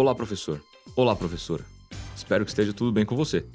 [0.00, 0.64] Olá, professor.
[0.96, 1.62] Olá, professora.
[2.16, 3.46] Espero que esteja tudo bem com você.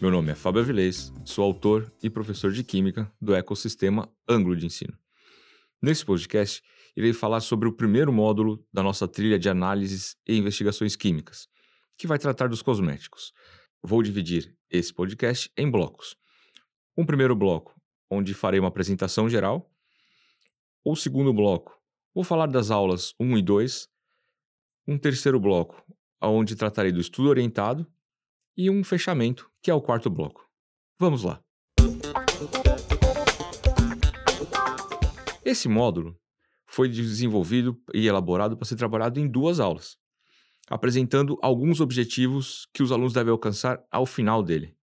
[0.00, 4.66] Meu nome é Fábio Avilés, sou autor e professor de Química do ecossistema Ângulo de
[4.66, 4.96] Ensino.
[5.82, 6.62] Nesse podcast,
[6.96, 11.48] irei falar sobre o primeiro módulo da nossa trilha de análises e investigações químicas,
[11.98, 13.32] que vai tratar dos cosméticos.
[13.82, 16.14] Vou dividir esse podcast em blocos.
[16.96, 17.74] Um primeiro bloco,
[18.08, 19.68] onde farei uma apresentação geral.
[20.84, 21.76] O segundo bloco,
[22.14, 23.89] vou falar das aulas 1 e 2.
[24.86, 25.84] Um terceiro bloco,
[26.20, 27.86] onde tratarei do estudo orientado.
[28.56, 30.46] E um fechamento, que é o quarto bloco.
[30.98, 31.42] Vamos lá!
[35.44, 36.18] Esse módulo
[36.66, 39.96] foi desenvolvido e elaborado para ser trabalhado em duas aulas,
[40.68, 44.76] apresentando alguns objetivos que os alunos devem alcançar ao final dele.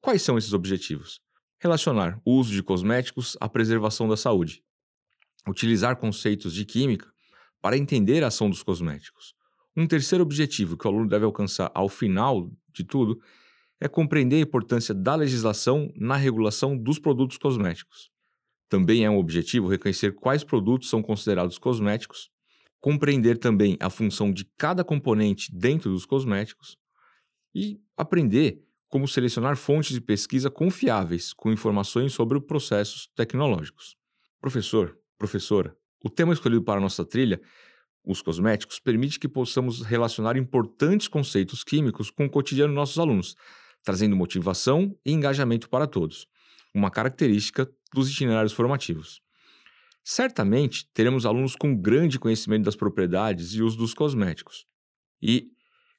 [0.00, 1.20] Quais são esses objetivos?
[1.58, 4.62] Relacionar o uso de cosméticos à preservação da saúde.
[5.48, 7.10] Utilizar conceitos de química
[7.60, 9.34] para entender a ação dos cosméticos.
[9.76, 13.20] Um terceiro objetivo que o aluno deve alcançar ao final de tudo
[13.80, 18.10] é compreender a importância da legislação na regulação dos produtos cosméticos.
[18.68, 22.30] Também é um objetivo reconhecer quais produtos são considerados cosméticos,
[22.80, 26.76] compreender também a função de cada componente dentro dos cosméticos
[27.54, 33.96] e aprender como selecionar fontes de pesquisa confiáveis com informações sobre processos tecnológicos.
[34.40, 37.40] Professor, professora, o tema escolhido para a nossa trilha,
[38.04, 43.36] os cosméticos, permite que possamos relacionar importantes conceitos químicos com o cotidiano dos nossos alunos,
[43.84, 46.26] trazendo motivação e engajamento para todos
[46.74, 49.20] uma característica dos itinerários formativos.
[50.04, 54.66] Certamente teremos alunos com grande conhecimento das propriedades e uso dos cosméticos.
[55.20, 55.48] E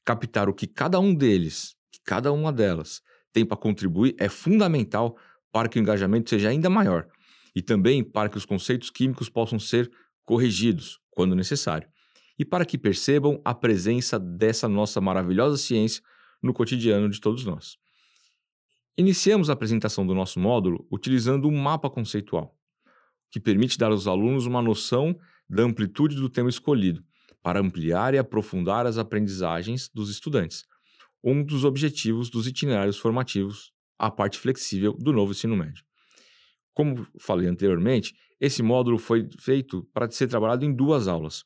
[0.03, 3.01] captar o que cada um deles, que cada uma delas
[3.31, 5.17] tem para contribuir é fundamental
[5.51, 7.07] para que o engajamento seja ainda maior
[7.55, 9.89] e também para que os conceitos químicos possam ser
[10.25, 11.87] corrigidos quando necessário
[12.37, 16.03] e para que percebam a presença dessa nossa maravilhosa ciência
[16.41, 17.77] no cotidiano de todos nós.
[18.97, 22.55] Iniciamos a apresentação do nosso módulo utilizando um mapa conceitual,
[23.31, 25.17] que permite dar aos alunos uma noção
[25.49, 27.03] da amplitude do tema escolhido,
[27.41, 30.65] para ampliar e aprofundar as aprendizagens dos estudantes,
[31.23, 35.83] um dos objetivos dos itinerários formativos, a parte flexível do novo ensino médio.
[36.73, 41.43] Como falei anteriormente, esse módulo foi feito para ser trabalhado em duas aulas.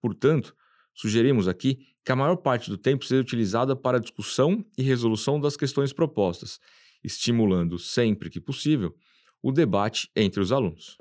[0.00, 0.54] Portanto,
[0.94, 5.56] sugerimos aqui que a maior parte do tempo seja utilizada para discussão e resolução das
[5.56, 6.58] questões propostas,
[7.04, 8.94] estimulando sempre que possível
[9.42, 10.96] o debate entre os alunos.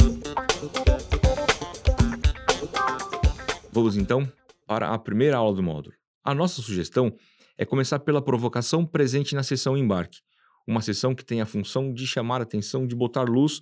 [3.72, 4.32] Vamos então
[4.66, 5.96] para a primeira aula do módulo.
[6.24, 7.16] A nossa sugestão
[7.58, 10.20] é começar pela provocação presente na sessão embarque,
[10.68, 13.62] uma sessão que tem a função de chamar a atenção, de botar luz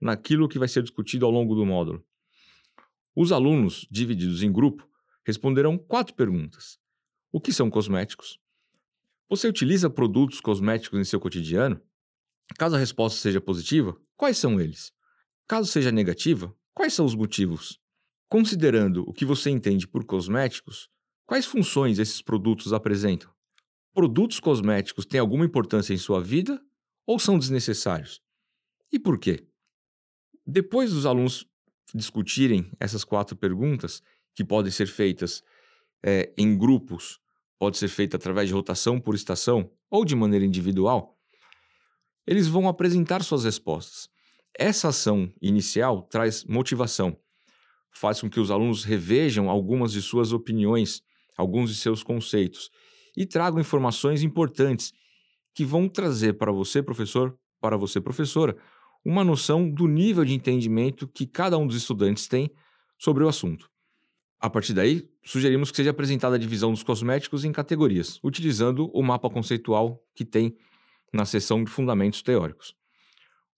[0.00, 2.04] naquilo que vai ser discutido ao longo do módulo.
[3.14, 4.88] Os alunos, divididos em grupo,
[5.24, 6.78] responderão quatro perguntas:
[7.32, 8.38] O que são cosméticos?
[9.28, 11.80] Você utiliza produtos cosméticos em seu cotidiano?
[12.58, 14.92] Caso a resposta seja positiva, quais são eles?
[15.46, 17.80] Caso seja negativa, quais são os motivos?
[18.28, 20.88] Considerando o que você entende por cosméticos,
[21.26, 23.30] quais funções esses produtos apresentam?
[23.92, 26.60] Produtos cosméticos têm alguma importância em sua vida
[27.06, 28.20] ou são desnecessários?
[28.92, 29.46] E por quê?
[30.46, 31.44] Depois dos alunos
[31.94, 34.02] discutirem essas quatro perguntas,
[34.34, 35.42] que podem ser feitas
[36.02, 37.20] é, em grupos
[37.60, 41.14] pode ser feita através de rotação por estação ou de maneira individual,
[42.26, 44.08] eles vão apresentar suas respostas.
[44.58, 47.18] Essa ação inicial traz motivação,
[47.92, 51.02] faz com que os alunos revejam algumas de suas opiniões,
[51.36, 52.70] alguns de seus conceitos
[53.14, 54.92] e tragam informações importantes
[55.54, 58.56] que vão trazer para você, professor, para você, professora,
[59.04, 62.50] uma noção do nível de entendimento que cada um dos estudantes tem
[62.98, 63.70] sobre o assunto.
[64.38, 69.02] A partir daí, sugerimos que seja apresentada a divisão dos cosméticos em categorias, utilizando o
[69.02, 70.56] mapa conceitual que tem
[71.12, 72.74] na seção de fundamentos teóricos.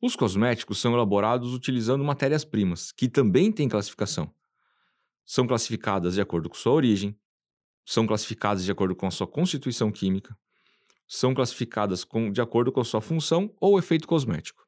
[0.01, 4.35] Os cosméticos são elaborados utilizando matérias-primas, que também têm classificação.
[5.25, 7.17] São classificadas de acordo com sua origem,
[7.85, 10.37] são classificadas de acordo com a sua constituição química,
[11.07, 14.62] são classificadas com, de acordo com a sua função ou efeito cosmético.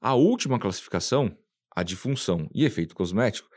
[0.00, 1.36] A última classificação,
[1.76, 3.48] a de função e efeito cosmético,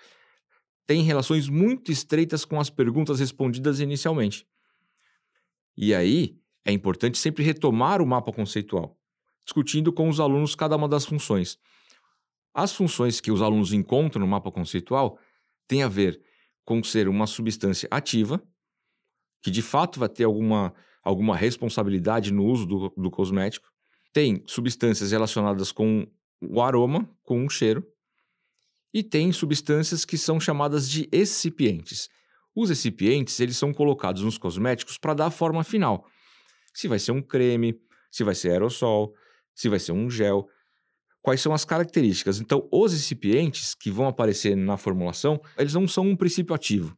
[0.86, 4.46] tem relações muito estreitas com as perguntas respondidas inicialmente.
[5.78, 8.98] E aí, é importante sempre retomar o mapa conceitual,
[9.46, 11.58] discutindo com os alunos cada uma das funções.
[12.54, 15.18] As funções que os alunos encontram no mapa conceitual
[15.68, 16.22] têm a ver
[16.66, 18.42] com ser uma substância ativa,
[19.42, 23.72] que de fato vai ter alguma, alguma responsabilidade no uso do, do cosmético,
[24.12, 26.06] tem substâncias relacionadas com
[26.50, 27.86] o aroma, com o cheiro,
[28.94, 32.10] e tem substâncias que são chamadas de excipientes.
[32.56, 36.06] Os recipientes, eles são colocados nos cosméticos para dar a forma final.
[36.74, 37.80] Se vai ser um creme,
[38.12, 39.14] se vai ser aerossol,
[39.56, 40.48] se vai ser um gel,
[41.22, 42.40] quais são as características.
[42.40, 46.96] Então, os recipientes que vão aparecer na formulação, eles não são um princípio ativo.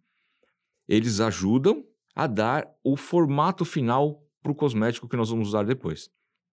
[0.87, 6.09] Eles ajudam a dar o formato final para o cosmético que nós vamos usar depois.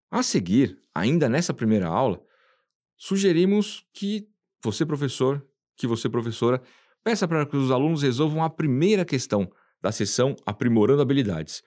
[0.09, 2.21] A seguir, ainda nessa primeira aula,
[3.01, 4.30] sugerimos que
[4.63, 5.44] você, professor,
[5.75, 6.62] que você, professora,
[7.03, 9.51] peça para que os alunos resolvam a primeira questão
[9.81, 11.63] da sessão Aprimorando Habilidades.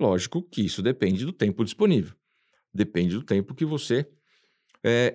[0.00, 2.16] Lógico que isso depende do tempo disponível.
[2.72, 4.08] Depende do tempo que você
[4.82, 5.12] é,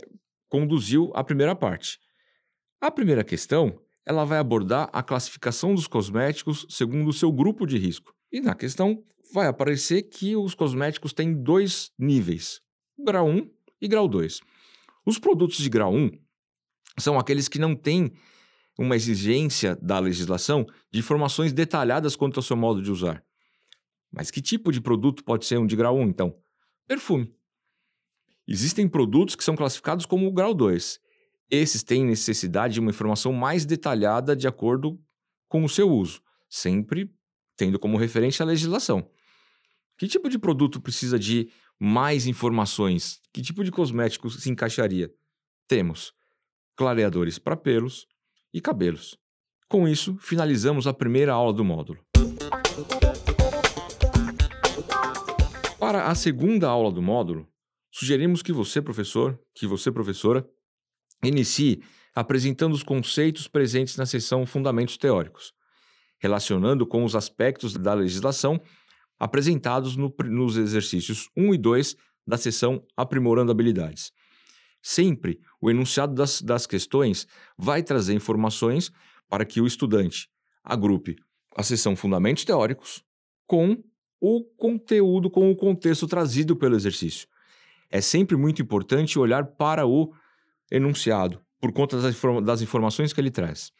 [0.47, 1.99] conduziu a primeira parte.
[2.79, 7.79] A primeira questão ela vai abordar a classificação dos cosméticos segundo o seu grupo de
[7.79, 8.13] risco.
[8.31, 12.61] E na questão vai aparecer que os cosméticos têm dois níveis,
[12.95, 13.49] grau 1
[13.81, 14.39] e grau 2.
[15.07, 16.11] Os produtos de grau 1
[16.99, 18.11] são aqueles que não têm
[18.77, 23.23] uma exigência da legislação de informações detalhadas quanto ao seu modo de usar.
[24.11, 26.37] Mas que tipo de produto pode ser um de grau 1, então?
[26.85, 27.33] Perfume.
[28.45, 30.99] Existem produtos que são classificados como grau 2.
[31.49, 34.99] Esses têm necessidade de uma informação mais detalhada de acordo
[35.47, 37.09] com o seu uso, sempre
[37.55, 39.09] tendo como referência a legislação.
[39.97, 43.19] Que tipo de produto precisa de mais informações?
[43.33, 45.11] Que tipo de cosmético se encaixaria?
[45.67, 46.13] Temos
[46.75, 48.07] clareadores para pelos
[48.53, 49.17] e cabelos.
[49.67, 51.99] Com isso, finalizamos a primeira aula do módulo.
[55.79, 57.47] Para a segunda aula do módulo,
[57.91, 60.47] sugerimos que você, professor, que você, professora,
[61.23, 61.83] inicie
[62.15, 65.53] apresentando os conceitos presentes na seção Fundamentos Teóricos,
[66.19, 68.59] relacionando com os aspectos da legislação
[69.19, 74.11] apresentados no, nos exercícios 1 e 2 da seção Aprimorando Habilidades.
[74.81, 77.27] Sempre o enunciado das, das questões
[77.57, 78.91] vai trazer informações
[79.29, 80.29] para que o estudante
[80.63, 81.15] agrupe
[81.55, 83.03] a seção Fundamentos Teóricos
[83.45, 83.81] com
[84.19, 87.27] o conteúdo, com o contexto trazido pelo exercício.
[87.89, 90.13] É sempre muito importante olhar para o
[90.69, 93.71] enunciado, por conta das, das informações que ele traz.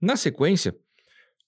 [0.00, 0.76] Na sequência,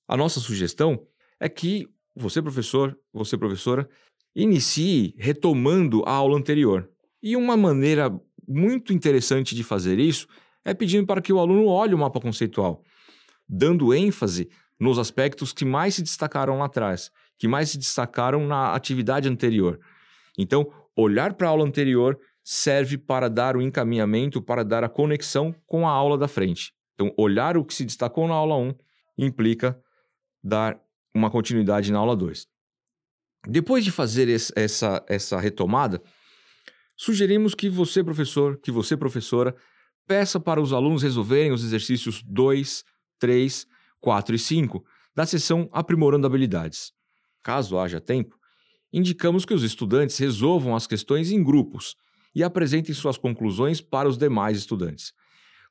[0.06, 1.06] a nossa sugestão
[1.40, 3.88] é que você, professor, você, professora,
[4.34, 6.88] inicie retomando a aula anterior.
[7.22, 8.10] E uma maneira
[8.46, 10.26] muito interessante de fazer isso
[10.64, 12.82] é pedindo para que o aluno olhe o mapa conceitual,
[13.48, 14.48] dando ênfase
[14.78, 19.78] nos aspectos que mais se destacaram lá atrás, que mais se destacaram na atividade anterior.
[20.36, 25.54] Então, olhar para a aula anterior serve para dar o encaminhamento, para dar a conexão
[25.66, 26.72] com a aula da frente.
[26.94, 28.74] Então, olhar o que se destacou na aula 1
[29.18, 29.78] implica
[30.42, 30.80] dar
[31.14, 32.46] uma continuidade na aula 2.
[33.48, 36.02] Depois de fazer esse, essa, essa retomada,
[36.96, 39.54] sugerimos que você, professor, que você, professora,
[40.06, 42.84] peça para os alunos resolverem os exercícios 2,
[43.18, 43.66] 3,
[44.00, 46.92] 4 e 5 da sessão Aprimorando Habilidades.
[47.42, 48.36] Caso haja tempo,
[48.92, 51.96] indicamos que os estudantes resolvam as questões em grupos
[52.34, 55.12] e apresentem suas conclusões para os demais estudantes.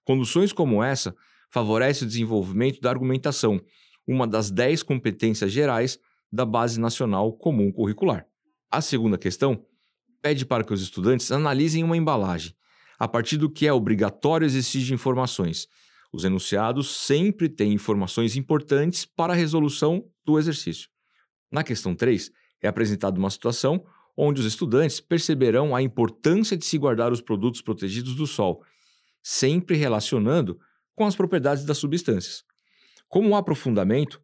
[0.03, 1.15] Conduções como essa
[1.49, 3.61] favorecem o desenvolvimento da argumentação,
[4.07, 5.99] uma das 10 competências gerais
[6.31, 8.25] da Base Nacional Comum Curricular.
[8.69, 9.65] A segunda questão
[10.21, 12.55] pede para que os estudantes analisem uma embalagem,
[12.97, 15.67] a partir do que é obrigatório existir de informações.
[16.13, 20.89] Os enunciados sempre têm informações importantes para a resolução do exercício.
[21.51, 23.83] Na questão 3, é apresentada uma situação
[24.15, 28.63] onde os estudantes perceberão a importância de se guardar os produtos protegidos do sol,
[29.23, 30.59] sempre relacionando
[30.95, 32.43] com as propriedades das substâncias.
[33.11, 34.21] Como um aprofundamento,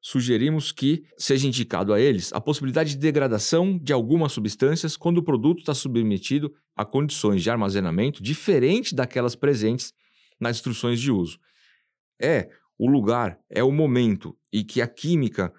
[0.00, 5.24] sugerimos que seja indicado a eles a possibilidade de degradação de algumas substâncias quando o
[5.24, 9.92] produto está submetido a condições de armazenamento diferentes daquelas presentes
[10.38, 11.40] nas instruções de uso.
[12.22, 15.52] É o lugar, é o momento e que a química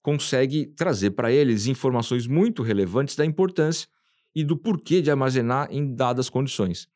[0.00, 3.88] consegue trazer para eles informações muito relevantes da importância
[4.32, 6.86] e do porquê de armazenar em dadas condições,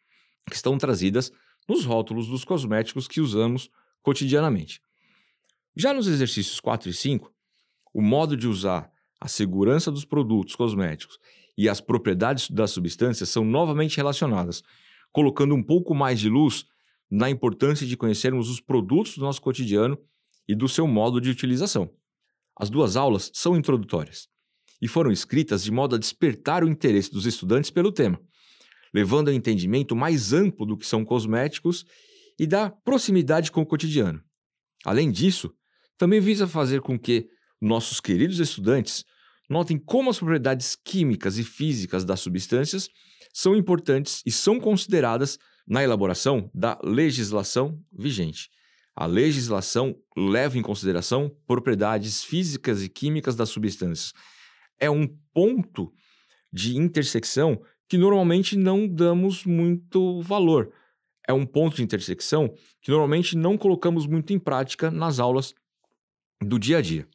[0.48, 1.32] que estão trazidas
[1.68, 3.68] nos rótulos dos cosméticos que usamos
[4.00, 4.83] cotidianamente.
[5.76, 7.32] Já nos exercícios 4 e 5,
[7.92, 11.18] o modo de usar, a segurança dos produtos cosméticos
[11.58, 14.62] e as propriedades das substâncias são novamente relacionadas,
[15.10, 16.64] colocando um pouco mais de luz
[17.10, 19.98] na importância de conhecermos os produtos do nosso cotidiano
[20.46, 21.90] e do seu modo de utilização.
[22.56, 24.28] As duas aulas são introdutórias
[24.80, 28.20] e foram escritas de modo a despertar o interesse dos estudantes pelo tema,
[28.92, 31.84] levando ao entendimento mais amplo do que são cosméticos
[32.38, 34.22] e da proximidade com o cotidiano.
[34.84, 35.52] Além disso,
[35.96, 37.28] também visa fazer com que
[37.60, 39.04] nossos queridos estudantes
[39.48, 42.88] notem como as propriedades químicas e físicas das substâncias
[43.32, 48.50] são importantes e são consideradas na elaboração da legislação vigente.
[48.96, 54.12] A legislação leva em consideração propriedades físicas e químicas das substâncias.
[54.78, 55.92] É um ponto
[56.52, 60.72] de intersecção que normalmente não damos muito valor.
[61.26, 65.54] É um ponto de intersecção que normalmente não colocamos muito em prática nas aulas
[66.42, 67.08] do dia a dia.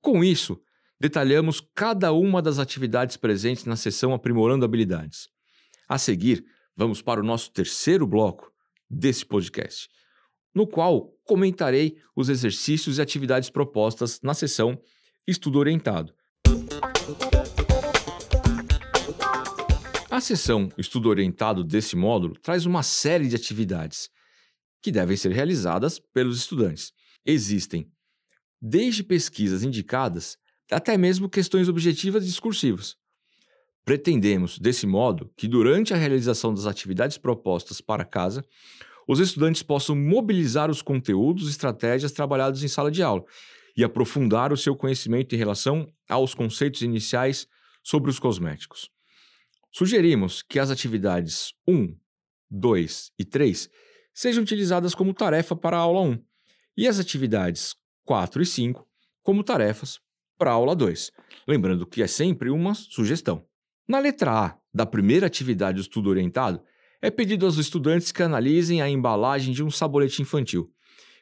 [0.00, 0.60] Com isso,
[1.00, 5.28] detalhamos cada uma das atividades presentes na sessão Aprimorando Habilidades.
[5.88, 6.44] A seguir,
[6.76, 8.52] vamos para o nosso terceiro bloco
[8.88, 9.88] desse podcast,
[10.54, 14.80] no qual comentarei os exercícios e atividades propostas na sessão
[15.26, 16.14] Estudo Orientado.
[20.10, 24.10] A sessão Estudo Orientado desse módulo traz uma série de atividades
[24.82, 26.92] que devem ser realizadas pelos estudantes.
[27.24, 27.90] Existem
[28.62, 30.38] desde pesquisas indicadas
[30.70, 32.96] até mesmo questões objetivas e discursivas.
[33.84, 38.44] Pretendemos, desse modo, que durante a realização das atividades propostas para casa,
[39.08, 43.24] os estudantes possam mobilizar os conteúdos e estratégias trabalhados em sala de aula
[43.76, 47.48] e aprofundar o seu conhecimento em relação aos conceitos iniciais
[47.82, 48.88] sobre os cosméticos.
[49.72, 51.96] Sugerimos que as atividades 1,
[52.48, 53.68] 2 e 3
[54.14, 56.24] sejam utilizadas como tarefa para a aula 1
[56.76, 57.74] e as atividades
[58.04, 58.86] 4 e 5
[59.22, 60.00] como tarefas
[60.36, 61.12] para a aula 2.
[61.46, 63.46] Lembrando que é sempre uma sugestão.
[63.86, 66.62] Na letra A da primeira atividade do estudo orientado,
[67.00, 70.72] é pedido aos estudantes que analisem a embalagem de um sabonete infantil,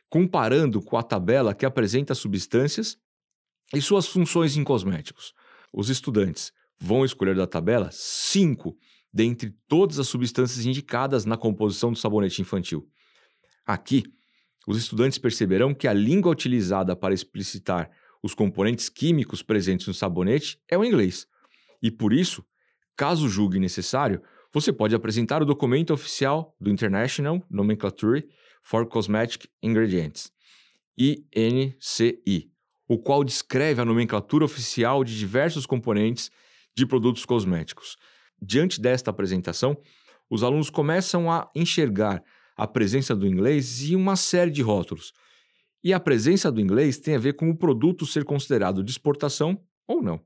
[0.09, 2.99] comparando com a tabela que apresenta substâncias
[3.75, 5.33] e suas funções em cosméticos.
[5.73, 8.77] Os estudantes vão escolher da tabela cinco
[9.13, 12.89] dentre todas as substâncias indicadas na composição do sabonete infantil.
[13.67, 14.05] Aqui,
[14.67, 17.90] os estudantes perceberão que a língua utilizada para explicitar
[18.23, 21.26] os componentes químicos presentes no sabonete é o inglês.
[21.83, 22.45] E por isso,
[22.97, 28.29] caso julgue necessário, você pode apresentar o documento oficial do International Nomenclature
[28.62, 30.31] for Cosmetic Ingredients,
[30.99, 32.50] INCI,
[32.87, 36.31] o qual descreve a nomenclatura oficial de diversos componentes
[36.75, 37.97] de produtos cosméticos.
[38.43, 39.81] Diante desta apresentação,
[40.29, 42.23] os alunos começam a enxergar
[42.61, 45.14] a presença do inglês e uma série de rótulos.
[45.83, 49.59] E a presença do inglês tem a ver com o produto ser considerado de exportação
[49.88, 50.21] ou não.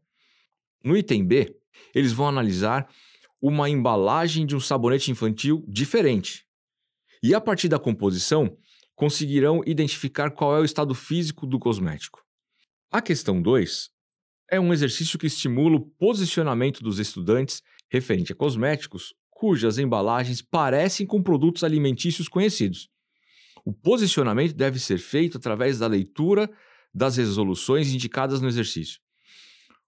[0.83, 1.57] No item B,
[1.95, 2.89] eles vão analisar
[3.41, 6.45] uma embalagem de um sabonete infantil diferente.
[7.23, 8.59] E a partir da composição,
[8.97, 12.21] conseguirão identificar qual é o estado físico do cosmético.
[12.91, 13.91] A questão 2
[14.51, 19.15] é um exercício que estimula o posicionamento dos estudantes referente a cosméticos
[19.45, 22.89] cujas embalagens parecem com produtos alimentícios conhecidos.
[23.63, 26.51] O posicionamento deve ser feito através da leitura
[26.95, 29.01] das resoluções indicadas no exercício.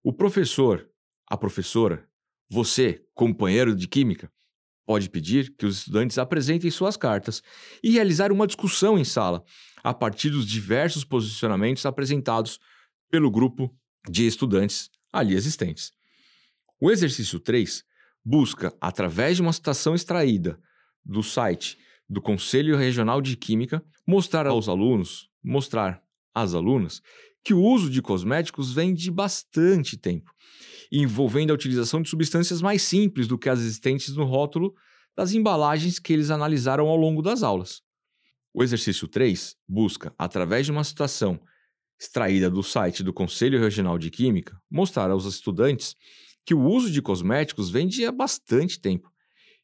[0.04, 0.86] O professor,
[1.26, 2.06] a professora
[2.50, 4.30] você, companheiro de química,
[4.84, 7.42] pode pedir que os estudantes apresentem suas cartas
[7.82, 9.42] e realizar uma discussão em sala
[9.82, 12.60] a partir dos diversos posicionamentos apresentados
[13.10, 13.74] pelo grupo
[14.06, 15.92] de estudantes ali existentes.
[16.78, 17.82] O exercício 3
[18.26, 20.58] busca, através de uma citação extraída
[21.04, 21.78] do site
[22.10, 26.02] do Conselho Regional de Química, mostrar aos alunos, mostrar
[26.34, 27.00] às alunas,
[27.44, 30.32] que o uso de cosméticos vem de bastante tempo
[30.90, 34.74] envolvendo a utilização de substâncias mais simples do que as existentes no rótulo
[35.16, 37.80] das embalagens que eles analisaram ao longo das aulas.
[38.52, 41.40] O exercício 3 busca, através de uma citação
[41.98, 45.94] extraída do site do Conselho Regional de Química, mostrar aos estudantes
[46.46, 49.12] que o uso de cosméticos vem de há bastante tempo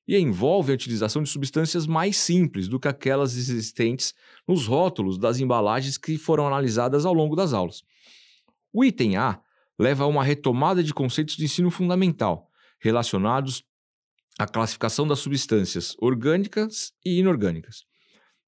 [0.06, 4.12] e envolve a utilização de substâncias mais simples do que aquelas existentes
[4.48, 7.82] nos rótulos das embalagens que foram analisadas ao longo das aulas.
[8.72, 9.40] O item A
[9.78, 13.62] leva a uma retomada de conceitos de ensino fundamental relacionados
[14.36, 17.84] à classificação das substâncias orgânicas e inorgânicas.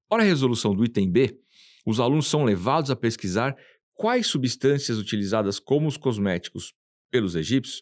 [0.09, 1.39] Para a resolução do item B,
[1.85, 3.55] os alunos são levados a pesquisar
[3.93, 6.73] quais substâncias utilizadas como os cosméticos
[7.09, 7.81] pelos egípcios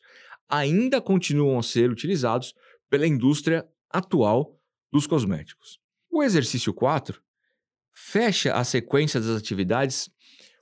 [0.49, 2.53] ainda continuam a ser utilizados
[2.89, 4.59] pela indústria atual
[4.91, 5.79] dos cosméticos.
[6.11, 7.21] O exercício 4
[7.93, 10.09] fecha a sequência das atividades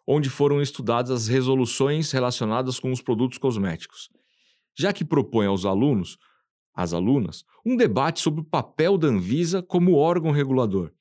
[0.05, 4.09] onde foram estudadas as resoluções relacionadas com os produtos cosméticos,
[4.75, 6.17] já que propõe aos alunos,
[6.73, 10.91] às alunas, um debate sobre o papel da Anvisa como órgão regulador.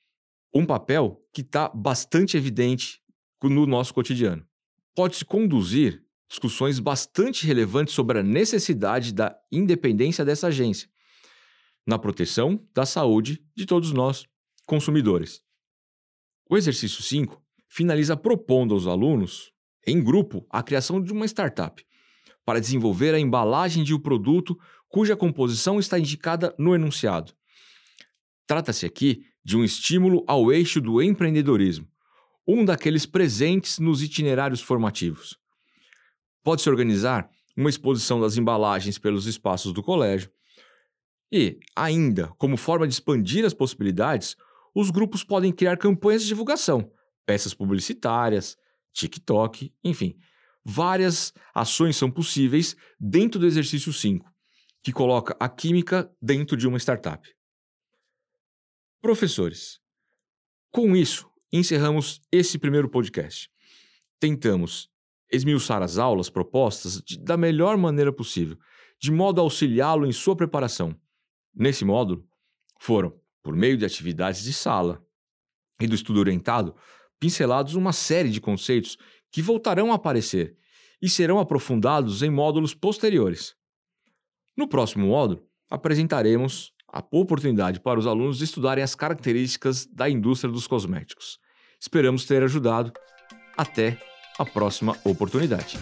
[0.53, 3.01] Um papel que está bastante evidente
[3.41, 4.45] no nosso cotidiano.
[4.93, 10.89] Pode-se conduzir discussões bastante relevantes sobre a necessidade da independência dessa agência
[11.85, 14.25] na proteção da saúde de todos nós,
[14.65, 15.41] consumidores.
[16.49, 19.51] O exercício 5 finaliza propondo aos alunos,
[19.85, 21.85] em grupo, a criação de uma startup
[22.45, 24.57] para desenvolver a embalagem de um produto
[24.87, 27.33] cuja composição está indicada no enunciado.
[28.47, 31.87] Trata-se aqui de um estímulo ao eixo do empreendedorismo,
[32.47, 35.40] um daqueles presentes nos itinerários formativos.
[36.43, 40.31] Pode-se organizar uma exposição das embalagens pelos espaços do colégio.
[41.31, 44.35] E, ainda, como forma de expandir as possibilidades,
[44.75, 46.91] os grupos podem criar campanhas de divulgação,
[47.25, 48.57] peças publicitárias,
[48.93, 50.17] TikTok, enfim.
[50.63, 54.29] Várias ações são possíveis dentro do exercício 5,
[54.83, 57.27] que coloca a química dentro de uma startup.
[59.01, 59.79] Professores,
[60.69, 63.49] com isso, encerramos esse primeiro podcast.
[64.19, 64.90] Tentamos
[65.31, 68.57] esmiuçar as aulas propostas de, da melhor maneira possível,
[68.99, 70.95] de modo a auxiliá-lo em sua preparação.
[71.55, 72.27] Nesse módulo,
[72.79, 75.03] foram, por meio de atividades de sala
[75.79, 76.75] e do estudo orientado,
[77.19, 78.97] pincelados uma série de conceitos
[79.31, 80.57] que voltarão a aparecer
[81.01, 83.55] e serão aprofundados em módulos posteriores.
[84.55, 90.67] No próximo módulo, apresentaremos a oportunidade para os alunos estudarem as características da indústria dos
[90.67, 91.39] cosméticos.
[91.79, 92.91] Esperamos ter ajudado.
[93.57, 93.97] Até
[94.41, 95.77] a próxima oportunidade.